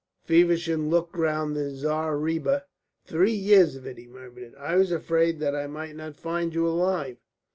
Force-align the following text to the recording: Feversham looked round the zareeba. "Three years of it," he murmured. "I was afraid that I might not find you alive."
Feversham 0.23 0.89
looked 0.89 1.15
round 1.15 1.55
the 1.55 1.69
zareeba. 1.69 2.63
"Three 3.05 3.35
years 3.35 3.75
of 3.75 3.85
it," 3.85 3.99
he 3.99 4.07
murmured. 4.07 4.55
"I 4.57 4.75
was 4.75 4.91
afraid 4.91 5.39
that 5.41 5.55
I 5.55 5.67
might 5.67 5.95
not 5.95 6.15
find 6.17 6.55
you 6.55 6.65
alive." 6.67 7.17